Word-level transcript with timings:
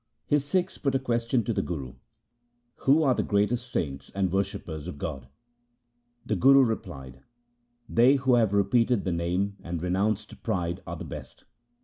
His 0.25 0.43
Sikhs 0.43 0.79
put 0.79 0.95
a 0.95 0.97
question 0.99 1.43
to 1.43 1.53
the 1.53 1.61
Guru:' 1.61 1.93
Who 2.87 3.03
are 3.03 3.13
the 3.13 3.21
greatest 3.21 3.71
saints 3.71 4.09
and 4.15 4.31
worshippers 4.31 4.87
of 4.87 4.97
God?' 4.97 5.27
The 6.25 6.35
Guru 6.35 6.63
replied,' 6.63 7.21
They 7.87 8.15
who 8.15 8.33
have 8.33 8.51
repeated 8.51 9.03
the 9.03 9.11
Name 9.11 9.57
and 9.61 9.79
renounced 9.79 10.41
pride 10.41 10.81
are 10.87 10.95
the 10.97 11.05
best. 11.05 11.43